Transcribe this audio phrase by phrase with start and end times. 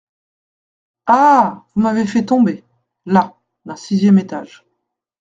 [1.05, 1.63] Ah!
[1.75, 2.63] vous m’avez fait tomber,
[3.05, 4.65] là, d’un sixième étage…